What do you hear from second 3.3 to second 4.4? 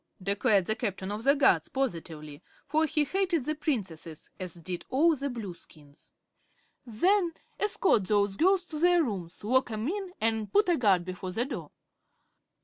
the Princesses,